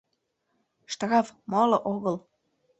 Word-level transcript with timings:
Штраф— 0.93 1.27
моло 1.51 1.77
огыл. 1.93 2.15